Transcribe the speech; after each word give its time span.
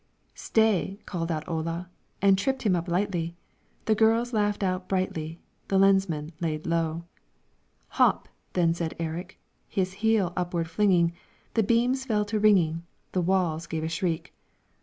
"Stay!" 0.33 0.99
called 1.05 1.31
out 1.31 1.47
Ola, 1.47 1.87
And 2.23 2.35
tripped 2.35 2.63
him 2.63 2.75
up 2.75 2.87
lightly; 2.87 3.35
The 3.85 3.93
girls 3.93 4.33
laughed 4.33 4.63
out 4.63 4.87
brightly, 4.89 5.39
The 5.67 5.77
lensmand 5.77 6.31
lay 6.41 6.57
low. 6.57 7.03
"Hop!" 7.89 8.27
said 8.55 8.75
then 8.79 8.89
Erik, 8.97 9.39
His 9.67 9.93
heel 9.93 10.33
upward 10.35 10.67
flinging; 10.67 11.13
The 11.53 11.61
beams 11.61 12.03
fell 12.05 12.25
to 12.25 12.39
ringing, 12.39 12.81
The 13.11 13.21
walls 13.21 13.67
gave 13.67 13.83
a 13.83 13.87
shriek. 13.89 14.33